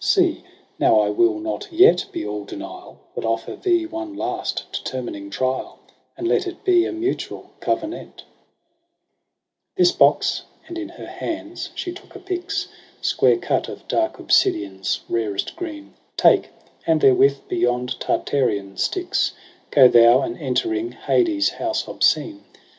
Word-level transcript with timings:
See, 0.03 0.43
now 0.79 0.99
I 0.99 1.11
will 1.11 1.37
not 1.37 1.67
yet 1.71 2.07
be 2.11 2.25
all 2.25 2.43
denial, 2.43 2.97
But 3.13 3.23
oflfer 3.23 3.61
thee 3.61 3.85
one 3.85 4.15
last 4.15 4.65
determining 4.71 5.29
trial 5.29 5.77
j 5.87 5.93
And 6.17 6.27
let 6.27 6.47
it 6.47 6.63
be 6.65 6.85
a 6.85 6.91
mutual 6.91 7.51
covenant: 7.59 8.23
JANUARY 9.77 9.77
ip7 9.77 9.77
9' 9.77 9.77
This 9.77 9.91
box,' 9.91 10.41
and 10.67 10.77
in 10.79 10.89
her 10.89 11.05
hands 11.05 11.69
she 11.75 11.91
took 11.91 12.15
a 12.15 12.19
pyx 12.19 12.67
Square 12.99 13.37
cut, 13.41 13.69
of 13.69 13.87
dark 13.87 14.17
obsidian's 14.17 15.01
rarest 15.07 15.55
green,' 15.55 15.93
Take 16.17 16.43
■ 16.45 16.47
and 16.87 16.99
therewith 16.99 17.41
beyond 17.47 17.99
Tartarean 17.99 18.79
Styx 18.79 19.33
Go 19.69 19.87
thou, 19.87 20.21
and 20.23 20.35
entering 20.39 20.93
Hades' 20.93 21.49
house 21.61 21.87
obscene. 21.87 22.43